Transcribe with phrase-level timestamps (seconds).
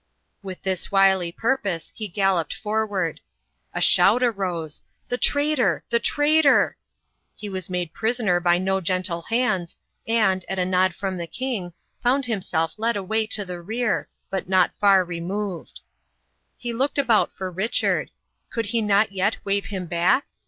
[0.41, 3.21] With this wily purpose, he galloped forward.
[3.71, 5.83] A shout arose, "The traitor!
[5.91, 6.75] The traitor!"
[7.35, 9.77] He was made prisoner by no gentle hands,
[10.07, 14.49] and, at a nod from the king, found himself led away to the rear, but
[14.49, 15.81] not far removed.
[16.57, 18.09] He looked about for Richard.
[18.49, 20.25] Could he not yet wave him back?